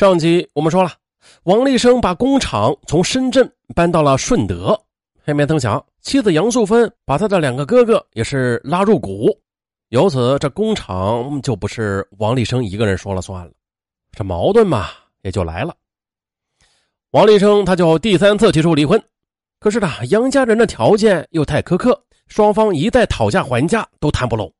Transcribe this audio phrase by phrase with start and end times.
[0.00, 0.90] 上集我们说了，
[1.42, 4.74] 王立生把工厂从深圳搬到了顺德，
[5.22, 9.28] 还没曾想妻子杨素芬把他的两个哥哥也是拉入股，
[9.90, 13.52] 由此这工厂就不是王立生一个人说了算了，
[14.12, 14.86] 这矛盾嘛
[15.20, 15.76] 也就来了。
[17.10, 18.98] 王立生他就第三次提出离婚，
[19.58, 24.50] 可是呢杨家人的条件又太苛刻，双方一再讨价还价都谈不拢，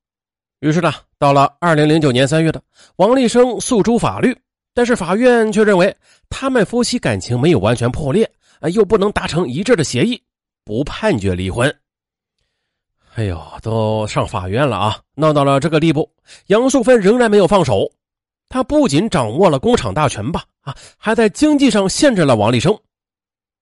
[0.58, 2.62] 于是呢到了二零零九年三月的，
[2.96, 4.36] 王立生诉诸法律。
[4.72, 5.94] 但是法院却认为
[6.28, 10.22] 他们夫妻感情没有完全破裂，啊，又不能达成一致的协议，
[10.64, 11.74] 不判决离婚。
[13.14, 16.08] 哎呦，都上法院了啊，闹到了这个地步，
[16.46, 17.90] 杨素芬仍然没有放手。
[18.48, 22.76] 他不仅掌握了工厂大权吧，啊，还在经济上限制了王立生。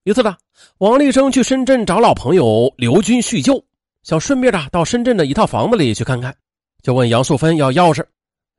[0.04, 0.36] 一次呢，
[0.78, 3.62] 王立生去深圳找老朋友刘军叙旧，
[4.02, 6.34] 想顺便的到深圳的一套房子里去看看，
[6.82, 8.04] 就问杨素芬要钥匙。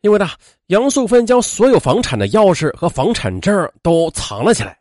[0.02, 0.30] 因为呢，
[0.68, 4.80] 杨素芬将所有房产的钥匙和房产证都藏了起来。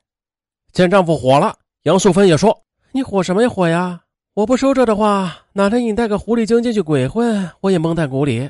[0.73, 2.57] 见丈夫火了，杨素芬也说
[2.93, 4.01] ：“你火什么呀火呀？
[4.35, 8.49] 我不收着的话，哪天你带个狐狸精进去鬼混，我也蒙在鼓里。”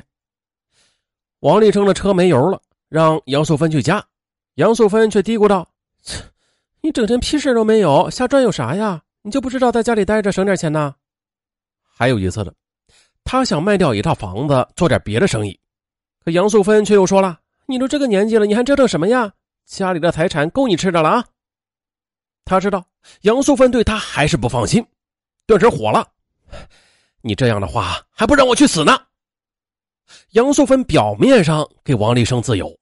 [1.41, 4.03] 王立生的车没油了，让杨素芬去加。
[4.55, 5.67] 杨素芬却嘀咕道
[6.03, 6.21] ：“切，
[6.81, 9.01] 你整天屁事都没有，瞎转悠啥呀？
[9.23, 10.93] 你就不知道在家里待着省点钱呢？”
[11.83, 12.53] 还有一次的，
[13.23, 15.58] 他想卖掉一套房子，做点别的生意。
[16.31, 19.31] 杨素芬却又说了：“你都这个年纪了，你还折腾什么呀？
[19.65, 21.25] 家里的财产够你吃的了啊！”
[22.45, 22.83] 他知道
[23.21, 24.85] 杨素芬对他还是不放心，
[25.45, 26.07] 顿时火了
[27.21, 28.99] ：“你这样的话，还不让我去死呢？”
[30.31, 32.75] 杨素芬表面上给王立生自由，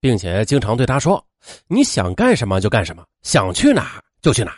[0.00, 1.24] 并且经常对他说
[1.68, 4.56] ：“你想干什么就干什么，想去哪就去哪。”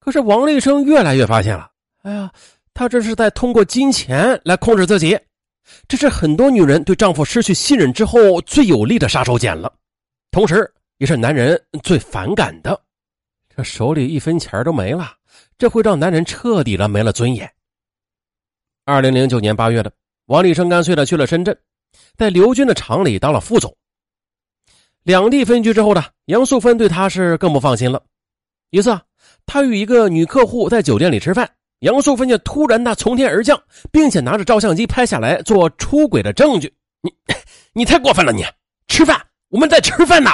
[0.00, 1.70] 可是王立生越来越发现了
[2.02, 2.32] ：“哎呀，
[2.72, 5.18] 他这是在通过金钱来控制自己。”
[5.88, 9.72] 这是很多女人对丈夫失去信任之后最有力的杀手锏了，
[10.30, 12.80] 同时也是男人最反感的。
[13.54, 15.12] 这手里一分钱都没了，
[15.58, 17.50] 这会让男人彻底的没了尊严。
[18.84, 19.92] 二零零九年八月的，
[20.26, 21.56] 王立生干脆的去了深圳，
[22.16, 23.74] 在刘军的厂里当了副总。
[25.02, 28.02] 两地分居之后呢，杨素芬对他是更不放心了。
[28.70, 29.02] 一次，啊
[29.44, 31.48] 他与一个女客户在酒店里吃饭。
[31.82, 33.60] 杨素芬就突然的从天而降，
[33.90, 36.72] 并且拿着照相机拍下来做出轨的证据。
[37.00, 37.12] 你，
[37.72, 38.32] 你太过分了！
[38.32, 38.44] 你
[38.86, 40.30] 吃饭，我们在吃饭呢，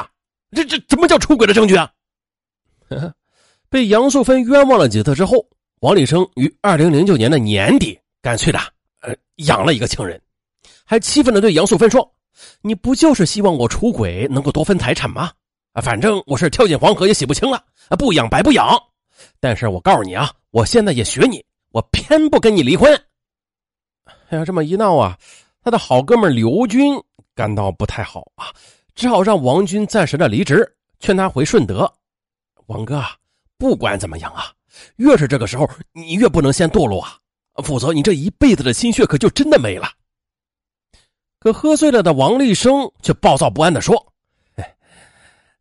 [0.53, 1.91] 这这怎么叫出轨的证据啊？
[3.71, 5.47] 被杨素芬冤枉了几次之后，
[5.81, 8.59] 王立生于二零零九年的年底，干脆的
[9.01, 10.21] 呃养了一个情人，
[10.85, 12.15] 还气愤的对杨素芬说
[12.61, 15.33] ：“你不就是希望我出轨能够多分财产吗？
[15.73, 18.79] 啊，反正我是跳进黄河也洗不清了啊，不养白不养。”
[19.41, 22.93] 但是我告诉你啊，我现在也学你，我偏不跟你离婚。
[24.31, 25.19] 哎呀，这么一闹啊，
[25.63, 26.95] 他的好哥们刘军
[27.35, 28.47] 感到不太好啊，
[28.95, 31.91] 只好让王军暂时的离职，劝他回顺德。
[32.67, 33.05] 王哥，
[33.57, 34.53] 不管怎么样啊，
[34.97, 37.19] 越是这个时候，你越不能先堕落啊，
[37.63, 39.91] 否则你这一辈子的心血可就真的没了。
[41.39, 44.13] 可喝醉了的王立生却暴躁不安的说：“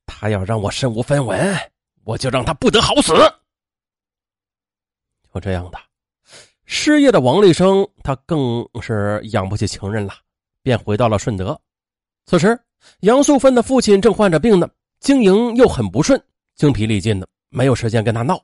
[0.07, 1.55] 他要让我身无分文，
[2.03, 3.13] 我就让他不得好死。”
[5.39, 5.77] 这样的，
[6.65, 10.13] 失业的王立生，他更是养不起情人了，
[10.63, 11.59] 便回到了顺德。
[12.25, 12.59] 此时，
[13.01, 16.21] 杨素芬的父亲正患着病呢，经营又很不顺，
[16.55, 18.37] 精疲力尽的，没有时间跟他闹。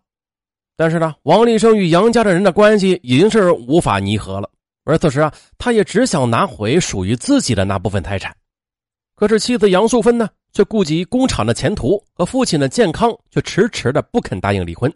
[0.75, 4.49] 但是呢，王立生与杨家的人的关系已经是无法弥合了，
[4.85, 8.35] 而此时啊，他也只想拿回属于自己的那部分财产。
[9.15, 14.91] 可是妻子杨素芬呢，却顾及工厂的前途和父亲的健康，却迟迟的不肯答应离婚。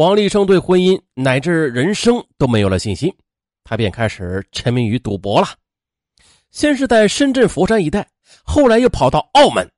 [0.00, 3.14] 王立生对婚姻乃至人生都没有了信心，
[3.64, 5.48] 他便开始沉迷于赌博了。
[6.50, 8.08] 先是在深圳佛山一带，
[8.42, 9.70] 后来又跑到澳门。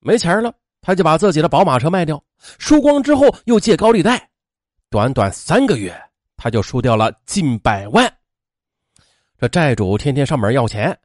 [0.00, 2.24] 没钱了，他就把自己的宝马车卖掉，
[2.58, 4.26] 输光之后又借高利贷。
[4.88, 5.94] 短短三个月，
[6.38, 8.10] 他就输掉了近百万。
[9.38, 10.98] 这债主天天上门要钱。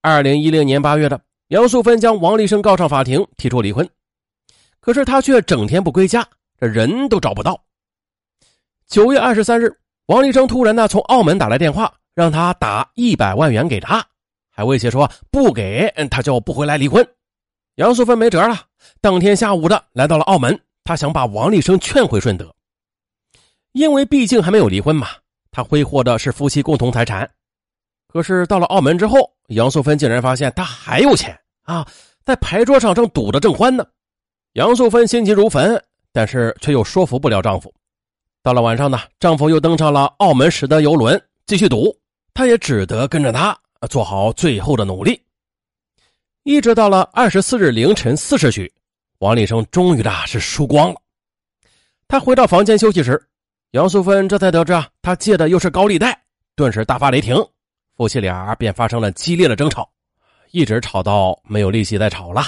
[0.00, 3.86] 二零一零年八月的，杨素芬将王立生告上法庭，提出离婚。
[4.80, 6.26] 可是他却整天不归家。
[6.58, 7.62] 这人都找不到。
[8.86, 9.72] 九月二十三日，
[10.06, 14.04] 王立生突然呢从澳门打来电话，让他打一百万元给他，
[14.50, 17.06] 还威胁说不给他就不回来离婚。
[17.76, 18.60] 杨素芬没辙了，
[19.00, 22.52] 当天下午的来到了澳门，他想把王立生劝回顺德，
[23.72, 25.08] 因为毕竟还没有离婚嘛，
[25.52, 27.30] 他挥霍的是夫妻共同财产。
[28.08, 31.86] 可是到了澳门之后，杨素芬竟然发现他还有钱啊，
[32.24, 33.86] 在牌桌上正赌得正欢呢。
[34.54, 35.80] 杨素芬心急如焚。
[36.18, 37.72] 但是却又说服不了丈夫。
[38.42, 41.96] 到了晚上呢，丈夫又登上了澳门时的游轮继续赌，
[42.34, 43.56] 她也只得跟着他
[43.88, 45.22] 做好最后的努力。
[46.42, 48.68] 一直到了二十四日凌晨四时许，
[49.20, 51.00] 王立生终于的是输光了。
[52.08, 53.24] 他回到房间休息时，
[53.70, 56.20] 杨素芬这才得知啊，他借的又是高利贷，
[56.56, 57.36] 顿时大发雷霆，
[57.96, 59.88] 夫妻俩便发生了激烈的争吵，
[60.50, 62.42] 一直吵到没有力气再吵了。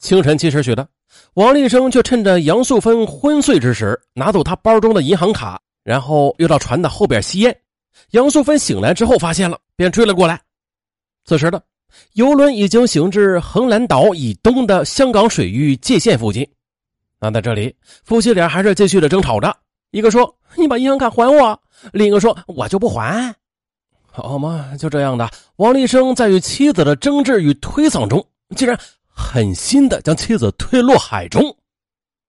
[0.00, 0.88] 清晨七时许的，
[1.34, 7.56] 王立生却趁着杨素芬昏睡之时，拿走她包中的银行卡，然后又到船的后边吸烟。
[8.10, 10.40] 杨素芬醒来之后发现了，便追了过来。
[11.24, 11.62] 此时的
[12.12, 16.46] 游轮已经行至横兰岛以东的香港水域界限附近。
[17.18, 17.74] 那在这里，
[18.04, 19.56] 夫妻俩还是继续的争吵着。
[19.90, 21.58] 一个说：“你把银行卡还我。”
[21.92, 23.34] 另一个说：“我就不还。”
[24.04, 28.78] 好嘛，就这样的，王立生在与妻子的争执与推搡中，竟然
[29.16, 31.42] 狠心的将妻子推落海中。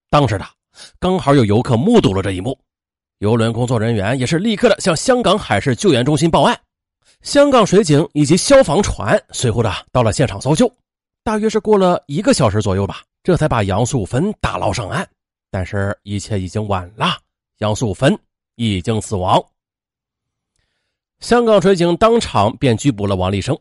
[0.10, 0.48] 当时的
[0.98, 2.58] 刚好有游客目睹了这一幕，
[3.20, 6.58] 游轮工作人员也是立刻的向香港海事救援中心报案。
[7.22, 10.72] 香港水警以及消防船随后的到了现场搜救，
[11.24, 13.04] 大约是过了一个小时左右吧。
[13.24, 15.06] 这才把杨素芬打捞上岸，
[15.52, 17.18] 但是一切已经晚了，
[17.58, 18.18] 杨素芬
[18.56, 19.44] 已经死亡。
[21.20, 23.58] 香港水警当场便拘捕了王立生，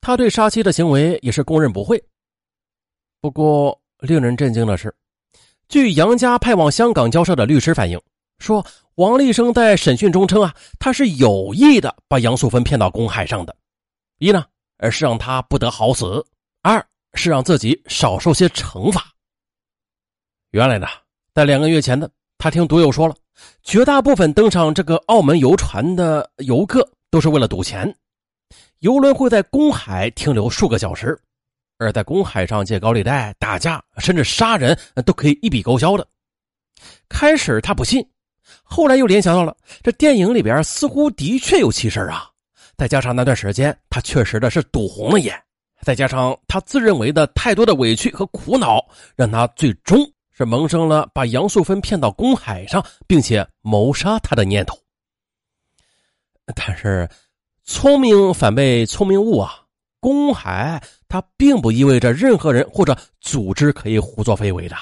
[0.00, 2.00] 他对杀妻的行为也是供认不讳。
[3.22, 4.94] 不过，令人震惊的是，
[5.68, 7.98] 据杨家派往香港交涉的律师反映
[8.38, 8.62] 说，
[8.96, 13.56] 王立生在审讯中称啊，他是有意的把杨素芬骗到公海上的，
[14.18, 14.44] 一呢，
[14.76, 16.22] 而是让他不得好死；
[16.60, 16.84] 二。
[17.14, 19.04] 是让自己少受些惩罚。
[20.52, 20.86] 原来呢，
[21.34, 22.08] 在两个月前呢，
[22.38, 23.14] 他听赌友说了，
[23.62, 27.94] 绝大部分登上这个澳门游船的游客都是为了赌钱。
[28.78, 31.20] 游轮会在公海停留数个小时，
[31.82, 36.06] 而在公海上借高利贷、打架甚至杀人都可以一笔勾销的。
[37.08, 38.04] 开始他不信，
[38.62, 42.30] 后来又联想到了这电影里边似乎的确有其事啊，
[42.76, 45.40] 再加上那段时间他确实的是赌红了眼。
[45.82, 48.84] 再加上他自认为的太多的委屈和苦恼，
[49.16, 49.98] 让他最终
[50.30, 54.78] 是萌生了把杨素芬骗到公海上，并且谋杀他的念头。
[56.54, 57.08] 但是，
[57.64, 59.58] 聪明反被聪明误啊！
[59.98, 60.82] 公海
[61.12, 64.74] 它并不意味着任何人或者组织可以胡作非为的。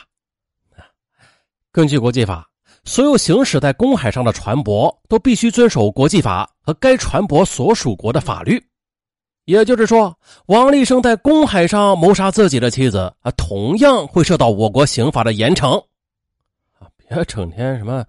[1.73, 2.49] 根据国际法，
[2.85, 8.65] 所有行驶在公海上的船舶都必须遵守国际法和该船舶所属国的法律。
[9.47, 10.17] 也就是说，
[10.47, 15.81] 王立生在公海上谋杀自己的妻子啊，同样会受到我国刑法的严惩。
[16.79, 18.05] 啊，别整天什么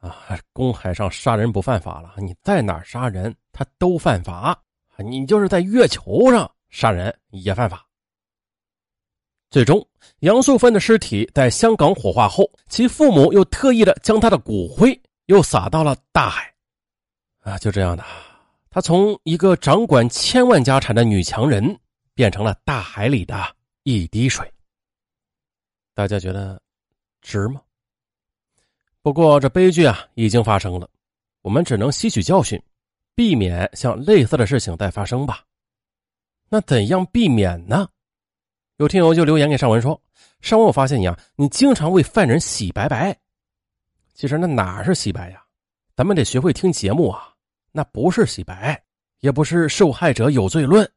[0.00, 0.16] 啊，
[0.54, 4.58] 公海上杀人不犯法了，你在哪杀人他都犯法。
[4.96, 7.86] 你就是在月球上杀人也犯法。
[9.50, 9.84] 最终，
[10.20, 16.54] 杨素芬的尸体在香港火化后，其父母又特意的将她的骨灰又撒到了大海。
[17.40, 18.04] 啊，就这样的。
[18.70, 21.76] 她从一个掌管千万家产的女强人，
[22.14, 23.36] 变成了大海里的
[23.82, 24.48] 一滴水。
[25.94, 26.62] 大家觉得
[27.20, 27.60] 值吗？
[29.02, 30.88] 不过这悲剧啊已经发生了，
[31.42, 32.62] 我们只能吸取教训，
[33.16, 35.44] 避免像类似的事情再发生吧。
[36.50, 37.88] 那怎样避免呢？
[38.76, 39.98] 有听友就留言给尚文说
[40.42, 43.16] ：“尚文，我发现你啊，你经常为犯人洗白白。
[44.14, 45.42] 其实那哪是洗白呀？
[45.94, 47.32] 咱们得学会听节目啊。”
[47.72, 48.82] 那不是洗白，
[49.20, 50.90] 也不是受害者有罪论，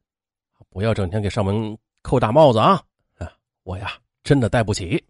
[0.72, 2.82] 不要整天给尚文扣大帽子啊！
[3.20, 5.02] 啊，我呀真的带不起。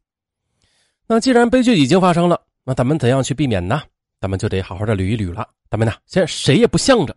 [1.08, 3.82] 那既然悲剧已经发生了，那咱们怎样去避免呢？
[4.20, 5.48] 咱们就得好好的捋一捋了。
[5.70, 7.16] 咱们呢，先谁也不向着。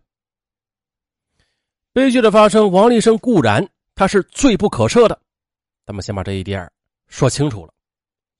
[1.97, 5.19] 悲剧的发生，王立生固然他是罪不可赦的，
[5.87, 6.71] 咱们先把这一点
[7.09, 7.73] 说清楚了。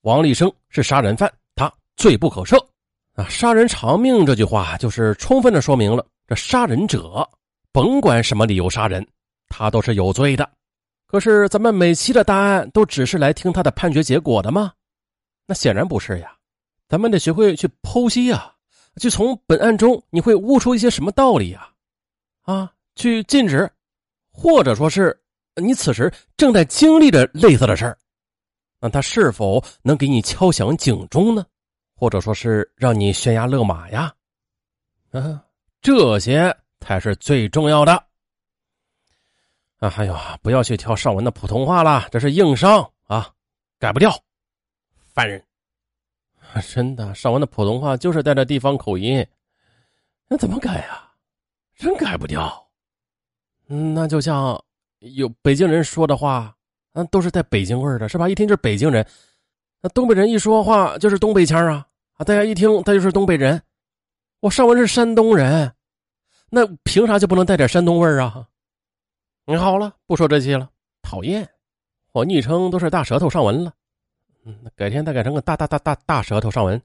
[0.01, 2.63] 王立生是杀人犯，他罪不可赦。
[3.15, 7.27] 啊，杀人偿命这句话就是充分的说明了，这杀人者
[7.71, 9.03] 甭管什么理由杀人，
[9.49, 10.47] 他都是有罪的。
[11.07, 14.71] 可是咱们每期的答案都只是来听他的判决结果的吗？
[15.47, 16.31] 那显然不是呀。
[16.87, 18.53] 咱们得学会去剖析呀，
[19.01, 21.67] 去从本案中你会悟出一些什么道理呀？
[22.43, 23.71] 啊，去禁止，
[24.29, 25.17] 或者说是
[25.55, 27.97] 你此时正在经历着类似的事儿，
[28.81, 31.45] 那他是否能给你敲响警钟呢？
[31.95, 34.13] 或者说是让你悬崖勒马呀，
[35.11, 35.39] 嗯，
[35.81, 37.93] 这些才是最重要的
[39.79, 39.89] 啊！
[39.89, 43.33] 还有啊，不要去挑上文的普通话了，这是硬伤啊，
[43.79, 44.11] 改不掉。
[45.13, 45.43] 烦人，
[46.69, 49.25] 真的，上文的普通话就是带着地方口音，
[50.27, 51.11] 那怎么改呀？
[51.75, 52.66] 真改不掉。
[53.69, 54.61] 嗯，那就像
[54.99, 56.55] 有北京人说的话，
[56.93, 58.27] 嗯，都是带北京味儿的，是吧？
[58.29, 59.05] 一听就是北京人。
[59.81, 62.23] 那东北人一说话就是东北腔啊啊！
[62.23, 63.61] 大家一听他就是东北人。
[64.39, 65.71] 我上文是山东人，
[66.49, 68.47] 那凭啥就不能带点山东味儿啊？
[69.45, 70.69] 你好了，不说这些了。
[71.01, 71.47] 讨厌，
[72.11, 73.73] 我昵称都是大舌头上文了。
[74.45, 76.81] 嗯，改天再改成个大大大大大舌头上文。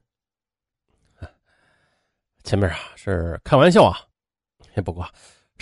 [2.43, 3.97] 前面啊是开玩笑啊，
[4.83, 5.07] 不过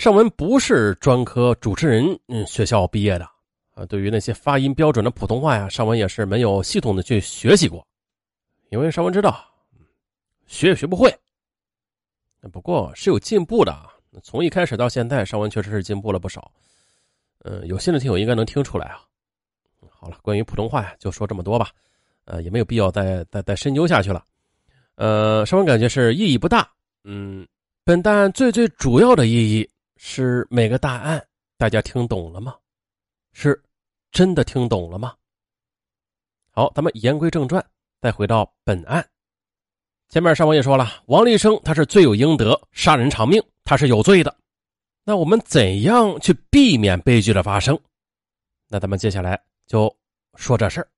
[0.02, 3.24] 尚文不是专科主持人嗯学校毕业的
[3.72, 3.86] 啊。
[3.86, 7.86] 对于那些发音标准的普通话呀，尚文也是没有系统的去学习过，
[8.70, 9.40] 因为尚文知道
[10.44, 11.16] 学也学不会。
[12.50, 13.92] 不过是有进步的啊，
[14.24, 16.50] 从一开始到现在，尚文确实是进步了不少。
[17.44, 19.02] 嗯，有心的听友应该能听出来啊。
[19.88, 21.68] 好了，关于普通话呀，就说这么多吧。
[22.24, 24.24] 呃，也没有必要再再再深究下去了。
[24.96, 26.68] 呃，尚文感觉是意义不大。
[27.04, 27.46] 嗯，
[27.84, 29.68] 本档案最最主要的意义
[30.04, 31.24] 是每个答案
[31.56, 32.56] 大家听懂了吗？
[33.32, 33.62] 是
[34.10, 35.14] 真的听懂了吗？
[36.50, 37.64] 好，咱们言归正传，
[38.00, 39.08] 再回到本案。
[40.08, 44.36] 前面上文也说了，王立生他是罪有应得，杀人偿命，他是有罪的。
[45.04, 47.78] 那我们怎样去避免悲剧的发生？
[48.68, 49.96] 那咱们接下来就
[50.34, 50.88] 说这事儿。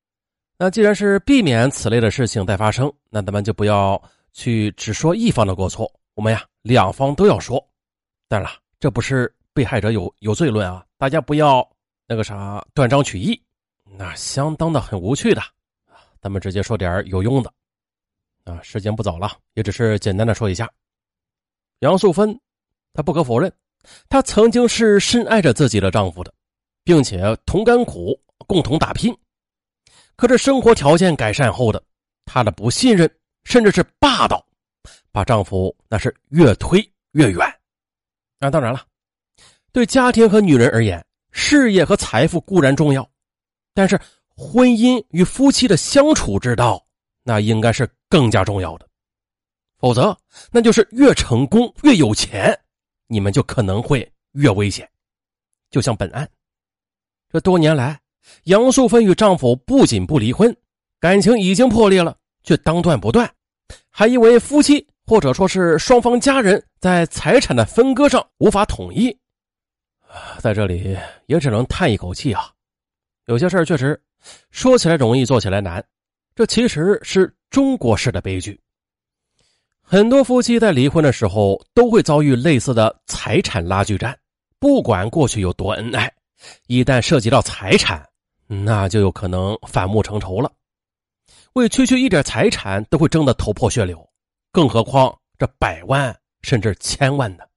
[0.57, 7.63] 那既然是避免此类的事情再发生，那咱们就不要去只说一方的过错，我们呀两方都要说。
[8.29, 11.67] 当然了，这不是被害者有有罪论啊，大家不要
[12.07, 13.43] 那个啥断章取义，
[13.97, 15.41] 那相当的很无趣的。
[16.21, 17.50] 咱们直接说点有用的。
[18.45, 20.71] 啊，时间不早了，也只是简单的说一下。
[21.79, 22.38] 杨素芬，
[22.93, 23.50] 她不可否认。
[24.07, 26.31] 她曾经是深爱着自己的丈夫的，
[26.85, 28.14] 并且同甘苦，
[28.47, 29.17] 共同打拼。
[30.14, 31.83] 可是生活条件改善后的
[32.26, 33.11] 她的不信任，
[33.45, 34.47] 甚至是霸道，
[35.11, 37.41] 把丈夫那是越推越远。
[38.45, 38.85] 那当然了，
[39.73, 43.09] 对家庭和女人而言，事业和财富固然重要，
[43.73, 43.99] 但是
[44.37, 46.85] 婚姻与夫妻的相处之道，
[47.23, 48.87] 那应该是更加重要的。
[49.79, 50.15] 否则，
[50.51, 52.55] 那就是越成功越有钱。
[53.07, 54.87] 你们就可能会越危险，
[55.71, 56.29] 就像本案，
[57.33, 57.99] 这多年来，
[58.43, 60.55] 杨素芬与丈夫不仅不离婚，
[61.01, 63.35] 感情已经破裂了，却当断不断，
[63.89, 69.15] 还因为夫妻或者说是双方家人在财产的分割上无法统一，
[70.39, 70.97] 在这里
[71.27, 72.51] 也只能叹一口气啊！
[73.27, 74.01] 有些事儿确实
[74.51, 75.85] 说起来容易，做起来难，
[76.35, 78.59] 这其实是中国式的悲剧。
[79.83, 84.19] 很多夫妻在离婚的时候都会遭遇类似的财产拉锯战，
[84.59, 86.11] 不管过去有多恩爱，
[86.67, 88.03] 一旦涉及到财产，
[88.47, 90.51] 那就有可能反目成仇了。
[91.53, 94.09] 为区区一点财产都会争得头破血流，
[94.55, 97.51] 更何况这百万甚至千万的。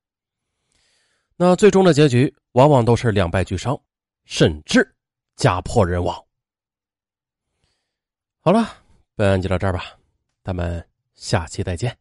[1.36, 3.80] 那最终的结局往往都是两败俱伤，
[4.26, 4.96] 甚至
[5.36, 6.26] 家破人亡。
[8.40, 8.68] 好了，
[9.14, 9.96] 本案就到这儿吧，
[10.44, 11.96] 咱们下期再见。